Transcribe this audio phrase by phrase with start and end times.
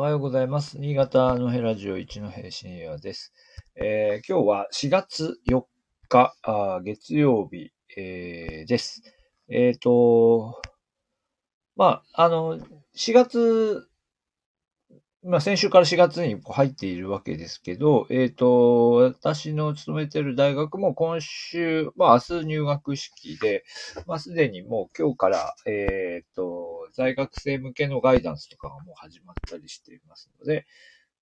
[0.00, 0.78] おはようございます。
[0.78, 3.32] 新潟のヘラジオ一の平深夜です。
[3.74, 5.64] えー今日は4月4
[6.08, 9.02] 日、あ月曜日、えーです。
[9.48, 10.62] えっ、と、
[11.74, 12.60] まあ、あの、
[12.94, 13.88] 4月、
[15.24, 23.64] まあ、先週から4月に入っているわけですけど、えっ、と、私の勤めている大学も今週、まあ、明日入学式で、
[24.06, 30.66] まあ、すでにもう今日から、えっ、と、在学生向けのガイダンスとかがもう始まったりしていますので、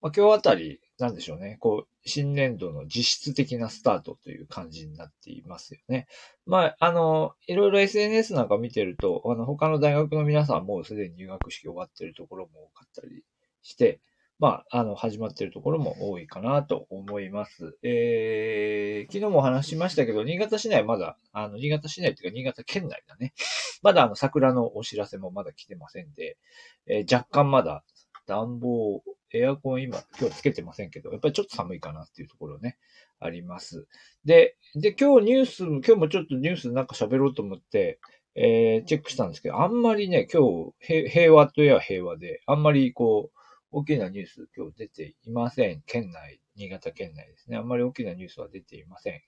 [0.00, 6.06] まあ、今日あたり、なんでしょうね、こう、新年度の実質的なスタートという感じになっていますよね。
[6.46, 13.24] まあ、あの、いろいろ SNS なんか見てると、あの、他の大学の皆さんもうすでに入学式終わってるところも多かったり
[13.62, 14.00] して、
[14.40, 17.76] まあ、あの、始まってるところも多いかなと思います。
[17.82, 23.34] えー、昨日も話しましたけど、新潟市内まだ、あの、新潟市内っていうか新潟県内だね。
[23.82, 26.38] まだあの、桜のお知らせもまだ来てませんで、
[26.86, 27.84] えー若干まだ
[28.26, 29.02] 暖房、
[29.34, 32.78] エアコン今、今日つけてませんけど、やっぱりちょっと寒いかなっていうところね、
[33.18, 33.86] あります。
[34.24, 38.00] で、で、今日ニュース、今日もちょっとニュースなんか喋ろうと思って、
[38.36, 40.42] えーチェックしたんですけど、あんまりね、今
[40.80, 43.39] 日、平和といえば平和で、あんまりこう、
[43.72, 45.82] 大きなニュース今日出ていません。
[45.86, 47.56] 県内、新潟県内ですね。
[47.56, 49.20] あんまり大きなニュースは出ていません。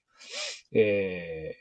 [0.76, 1.54] え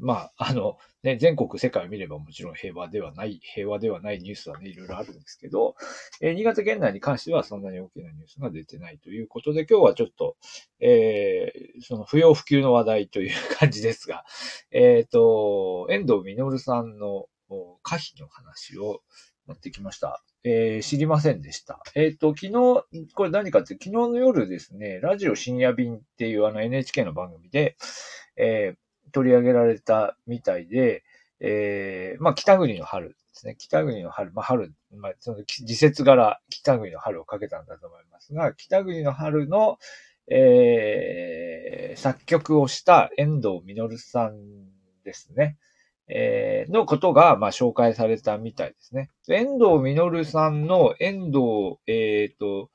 [0.00, 5.76] ー、まあ、あの、ね、全国世界を見ればもちろん平和ではない、平和ではないニュースはね、いろいろあるんですけど、
[6.20, 10.36] えー新潟県内に関してはそんなに大きなニュースが出てないということで、今日はちょっと、
[10.80, 14.24] えーその不要不急の話題という感じですが、
[14.72, 19.02] えっ、と、遠藤実さんのお可否の話を
[19.46, 20.24] 持ってきました。
[20.44, 21.80] えー知りませんでした。
[21.94, 22.52] えっ、と、昨日、
[23.14, 27.76] これ何かって、昨日の夜ですね、ラジオ深夜便っていうあの NHK の番組で、
[28.36, 28.78] えー
[29.12, 31.04] 取り上げられたみたいで、
[31.38, 33.54] えーまあ、北国の春ですね。
[33.56, 39.78] 北国の春、まあ、春、まあ、その時節柄、北国の春をかけたんだと思いますが、北国の春の、
[40.28, 44.34] えー作曲をした遠藤実さん
[45.04, 45.56] ですね。
[46.08, 49.10] えーのことが、まあ、紹介されたみたいですね。
[49.28, 52.70] 遠藤実さんの遠藤、えっ、と、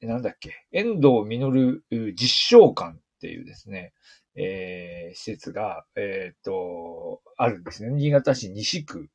[0.00, 1.82] なんだっけ、遠藤実
[2.14, 3.92] 実証館っていうですね、
[4.36, 7.90] えー施設が、えっ、と、あるんですね。
[7.90, 9.10] 新潟市西区。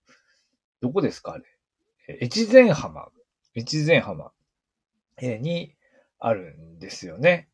[0.81, 2.19] どこですかあれ？
[2.21, 3.07] 越前浜。
[3.55, 4.31] 越前浜、
[5.21, 5.73] えに
[6.19, 7.47] あるんですよね。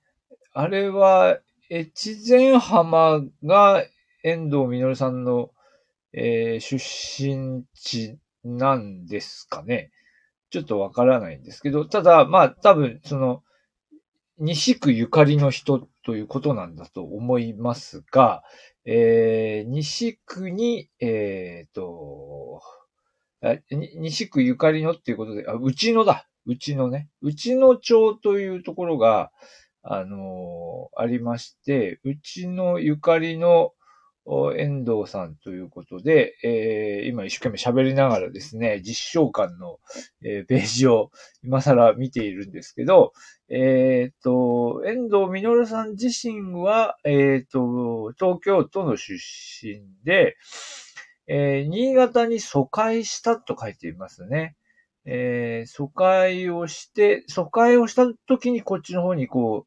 [0.51, 1.39] あれは、
[1.69, 3.85] 越前浜が
[4.23, 5.51] 遠藤実さんの、
[6.13, 9.91] えー出身地なんですかね。
[10.49, 13.44] ちょっとわからないんですけど、ただ、まあ、多分、その、
[14.38, 18.44] 西区ゆかりの人ということなんだと思いますが、
[18.85, 22.61] えー西区に、えっ、と、
[23.72, 26.28] 西区ゆかりのっていうことで、あ、うちのだ。
[26.45, 27.09] うちのね。
[27.22, 29.31] うちの町というところが、
[29.83, 33.73] あのーありまして、うちのゆかりの
[34.25, 39.79] 遠藤さんということで、えー今一生懸命喋りながらですね、実証館の、
[40.23, 41.11] えーページを
[41.43, 43.13] 今更見ているんですけど、
[43.49, 49.15] えっ、と、遠藤実さん自身は、えっ、と、東京都の出
[49.61, 50.37] 身で、
[51.27, 54.55] えー新潟に疎開したと書いていますね。
[55.05, 59.65] えー疎開をして、疎開をした時にこっちの方にこ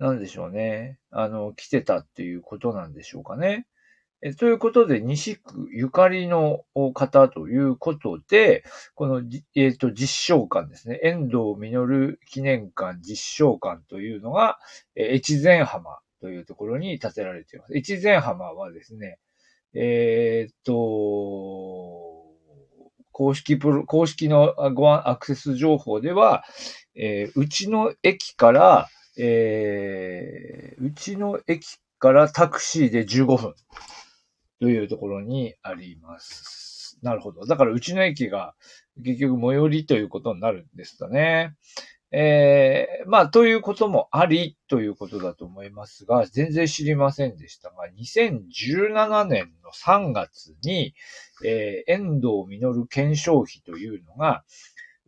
[0.00, 0.98] う、なんでしょうね。
[1.10, 3.66] あの、来てたっていうことなんでしょうかね。
[4.24, 8.62] えということで、西区ゆかりの方ということで、
[8.94, 9.20] この、
[9.56, 11.00] えっ、と、実証館ですね。
[11.02, 14.58] 遠藤実記念館実証館というのが、
[14.94, 17.76] え越前浜というところに建てられています。
[17.76, 19.18] 越前浜はですね、
[19.74, 20.72] えっ、と、
[23.10, 26.44] 公式プロ、公式のご案アクセス情報では、
[26.94, 28.88] えーうちの駅から、
[29.18, 33.54] えーうちの駅からタクシーで15分
[34.62, 36.96] というところにあります。
[37.02, 37.46] なるほど。
[37.46, 38.54] だからうちの駅が
[39.04, 41.56] 結局最寄りということになるんですかね。
[42.12, 50.94] えーまあ、ということもありということだと思いますが、全然知りませんでしたが、2017年の3月に、
[51.44, 54.44] えー遠藤実検証費というのが、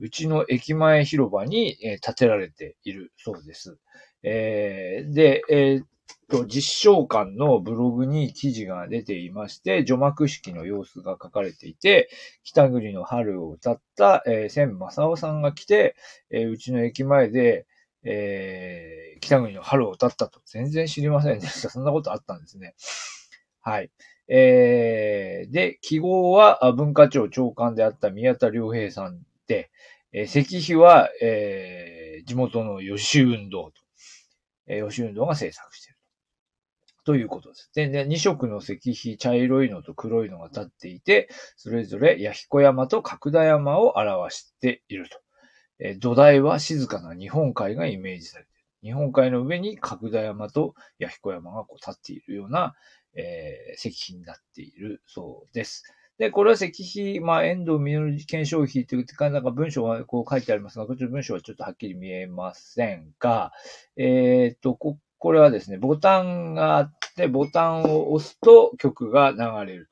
[0.00, 3.78] うちの駅前広場に、えー建てられているそうです。
[4.24, 5.84] えーで、えー
[6.28, 12.08] と、実証館のブログに記事が出ていまして、除幕式の様子が書かれていて、
[12.42, 15.96] 北国の春を歌った、えー千正夫さんが来て、
[16.30, 17.66] えーうちの駅前で、
[18.04, 20.40] えー北国の春を歌ったと。
[20.46, 21.70] 全然知りませんでした。
[21.70, 22.74] そんなことあったんですね。
[23.60, 23.90] はい。
[24.28, 29.70] えーで、記号は文化庁長官であった宮田良平さんで、
[30.12, 33.72] えー、石碑は、えー、地元の吉運動と、
[34.66, 35.93] えー、吉運動が制作している。
[37.04, 37.70] ということです。
[37.74, 45.20] で、で2色の石碑、茶色いのと黒いのが立っていて、それぞれ弥彦山と角田山を表していると。
[45.78, 48.60] え、土台は静かな日本海がイメージされている。
[48.82, 52.74] 日本海の上に角田山と弥彦山がこう立っているような、
[53.14, 55.84] えー、石碑になっているそうです。
[56.18, 63.52] で、これは石碑、まあ、遠藤実検証碑というか、なんか文章がこう書いてありますが、こちら文章はちょっとはっきり見えませんが、
[63.96, 69.88] えっ、と、こ、これはですね、ボタンがあって、ボタンを押すと曲が流れる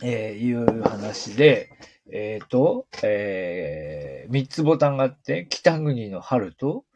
[0.00, 1.68] と、えー、いう話で、
[2.10, 6.86] えっ、ー、と、えー、3つボタンがあって、北国の春と、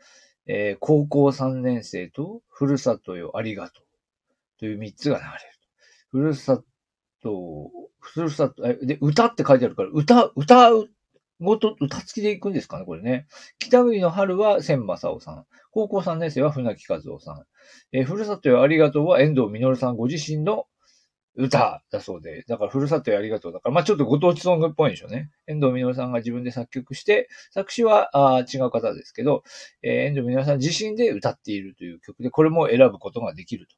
[0.47, 3.85] えー、高校3年生と、ふるさとよありがとう
[4.61, 5.35] という3つが流れる。
[6.11, 6.63] ふるさ
[7.23, 10.89] と、ふるさと、え、で、歌って書いてあるから、歌、歌う、
[11.41, 13.27] ごと、歌付きで行くんですかね、これね。
[13.59, 15.47] 北国の春は千正夫さん。
[15.73, 17.45] 高校3年生は船木和夫さん。
[17.93, 20.67] えー、ふるさとよありがとうは遠藤実さんご自身の
[21.37, 25.31] 歌だそうで、だからふるさとよありがとうだから、まあちょっとご当地ソングっぽいんでしょうね。
[25.47, 29.43] 遠藤実さんが自分で作曲して、作詞はあ違う方ですけど、
[29.83, 33.77] えー、遠藤実さん自身で歌っているという曲で、これも選ぶことができると。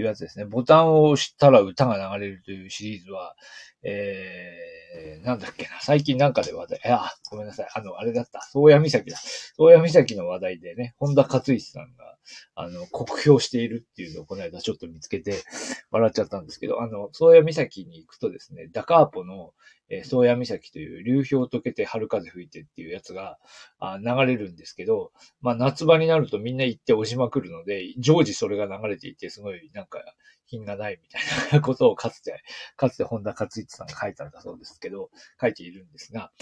[0.00, 0.44] いうやつですね。
[0.44, 3.34] ボタンを押したら歌が流れるというシリーズは、
[3.82, 5.70] えー、なんだっけな。
[5.80, 7.68] 最近なんかで話題、あ、ごめんなさい。
[7.74, 8.40] あの、あれだった。
[8.52, 9.16] 宗谷岬だ。
[9.56, 12.05] 宗谷岬の話題でね、本田勝一さんが、
[12.54, 15.42] あの、酷評しているっていうのをこの間ちょっと見つけて
[15.90, 19.52] 笑っちゃったんですけど、あの、宗谷岬に行くとですね、ダカーポの、
[19.88, 23.38] えー、宗谷岬という流氷溶けて春風吹いてっていうやつが
[23.78, 30.00] あ流れるんですけど、まあ夏場になるとみんな行って押しまくるので、常時それが流れていて、すごいなんか
[30.46, 31.22] 品がないみたい
[31.52, 32.42] なことをかつて、
[32.76, 36.32] かつて本田勝一さんが書いたんだそうですけど、書いているんですが、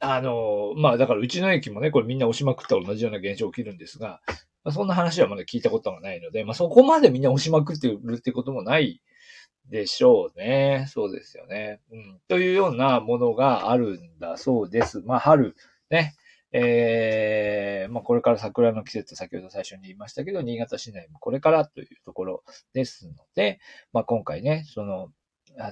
[0.00, 4.20] あの、まあだからうちの駅もね、これみんな押しまくった同じような現象起きるんですが、
[4.64, 9.02] まあ、そんな話はまだ聞いたことがないので、まあそこまでみんな押しまくってるってこともない
[9.70, 10.86] でしょうね。
[10.88, 11.80] そうですよね。
[11.90, 12.20] うん。
[12.28, 15.00] というようなものがあるんだそうです。
[15.00, 15.54] まあ、春、
[15.90, 16.14] ね。
[16.56, 22.44] えー、まあ、これから桜の季節、先ほど最初に言いましたけど、新潟市内もこれからというところ
[22.74, 23.58] ですので、
[23.92, 25.10] まあ、今回ね、その、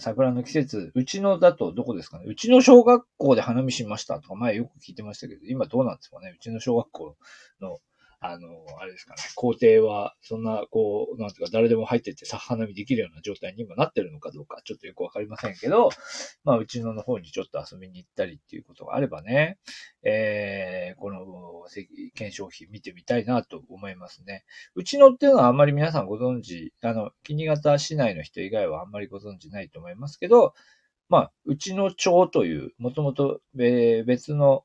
[0.01, 7.17] 桜の季節、うちのだとどこですかねうちの小学校で花見しましたとか前よく聞いてましたけど、今どうなんですかねうちの小学校
[7.61, 7.79] の
[8.25, 8.49] あの、
[8.79, 15.91] あれですかね、校庭は、そんな、こう、なんていうか、誰でも入ってってさ、花見できるような状態に今なってるのかどうか、ちょっとよくわかりませんけど、
[16.45, 19.59] まあ、うちのの方にちょっと遊びに行ったりっていうことがあればね、
[20.05, 21.65] えー、この、
[22.15, 24.45] 検証費見てみたいなと思いますね。
[24.77, 30.55] うちのっていうのはあんまり皆さんご存知、あの、木型市内の人以外はあんまりご存知ないと思いますけど、
[31.09, 34.65] まあ、うちの町という、もともと別の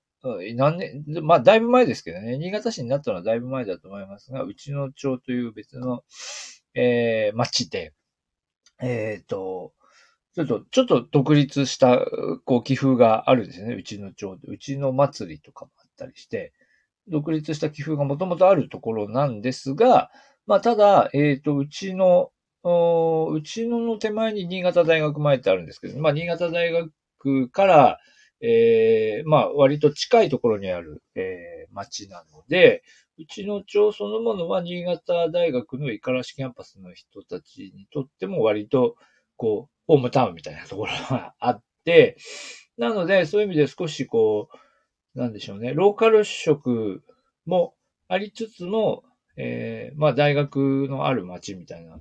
[0.56, 6.04] 何年、まあ、だいぶ前ですけどね、新潟市になったのはだいぶ前だと思いますが、うちの町という別の、
[6.74, 7.94] えー、町で、
[8.80, 9.74] えっ、ー、と、
[10.36, 12.06] ちょっと、ちょっと独立した、
[12.46, 13.74] こう、寄付があるんですね。
[13.74, 14.48] うちの町で。
[14.48, 16.54] うちの祭りとかもあったりして、
[17.08, 20.12] 独立した寄付がもともとあるところなんですが、
[20.46, 22.32] まあ、ただ、えっ、ー、と、うちの、
[22.64, 28.00] うちのの手前に新潟大学前ってあるんですけど、まあ、新潟大学から、
[28.42, 32.84] えー、まあ、割と近いところにある、えー、町なので、
[33.18, 38.96] うちの町そのものは新潟大学の五十嵐キャンパスの人たちにとっても割と、
[39.38, 42.18] こう、ホームタウンみたいなところがあって、
[42.78, 44.50] なので、そういう意味で少しこ
[45.16, 47.02] う、なんでしょうね、ローカル色
[47.46, 47.74] も
[48.08, 49.04] ありつつも、
[49.36, 52.00] えー、まあ大学のある町みたいな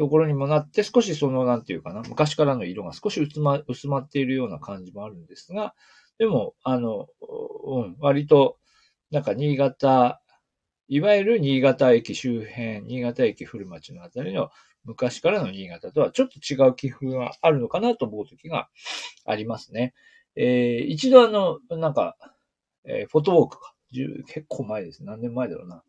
[0.00, 5.74] ところにもなって、少しその、なんていうかな、昔からの色が少し薄ま薄まっているような感じもあるんですが、
[6.16, 7.08] でも、あの、
[7.66, 8.56] うん、割と、
[9.10, 10.22] なんか新潟、
[10.88, 14.48] いわゆる新潟駅周辺、新潟駅古町のあたりの
[14.84, 18.70] 昔からの新潟とはちょっと違う寄付があるのかなと思う時が
[19.26, 19.92] ありますね。
[20.34, 22.16] えー、一度あの、なんか、
[22.84, 23.74] えー、フォトウォークか。
[24.28, 25.04] 結構前です。
[25.04, 25.82] 何年前だろうな。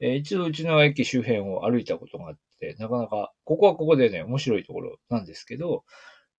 [0.00, 2.36] えー、一度うちの駅周辺を歩いたことがあっ、
[2.78, 5.84] なかなか、ここはここでね、面白いところなんですけど、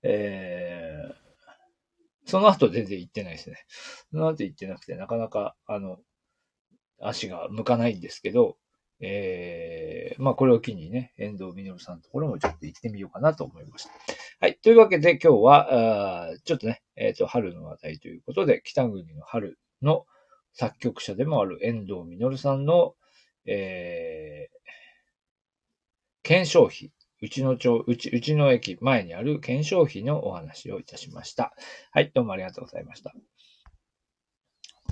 [0.04, 3.58] えー、その後全然行ってないですね。
[4.12, 5.98] その後行ってなくて、なかなか、あの、
[7.02, 8.58] 足が向かないんですけど、
[9.02, 13.92] えー、まあこれを機にね、遠藤実さんのところもちょっと行ってみようかなと思いました。
[14.40, 14.58] はい。
[14.62, 20.06] というわけで今日は、あちょっとね、えっ、ー、と、春の話題ということで、北国の春の
[20.54, 22.96] 作曲者でもある遠藤実さんの、
[23.46, 24.63] えー、
[26.24, 31.54] 検証費、うちの町、うち、うちの駅前にある検証費のお話をいたしました。
[31.92, 33.14] はい、どうもありがとうございました。